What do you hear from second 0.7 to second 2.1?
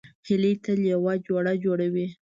یو جوړه جوړوي